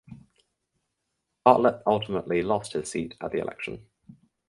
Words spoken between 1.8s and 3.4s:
ultimately lost his seat at the